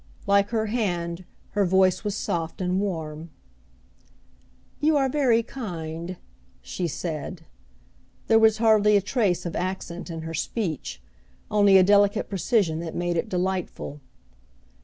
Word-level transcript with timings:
Like 0.25 0.49
her 0.49 0.65
hand, 0.65 1.25
her 1.51 1.63
voice 1.63 2.03
was 2.03 2.15
soft 2.15 2.59
and 2.59 2.79
warm. 2.79 3.29
"You 4.79 4.97
are 4.97 5.07
very 5.07 5.43
kind," 5.43 6.17
she 6.59 6.87
said. 6.87 7.43
There 8.25 8.39
was 8.39 8.57
hardly 8.57 8.97
a 8.97 9.01
trace 9.03 9.45
of 9.45 9.55
accent 9.55 10.09
in 10.09 10.21
her 10.21 10.33
speech, 10.33 11.03
only 11.51 11.77
a 11.77 11.83
delicate 11.83 12.29
precision 12.29 12.79
that 12.79 12.95
made 12.95 13.15
it 13.15 13.29
delightful. 13.29 14.01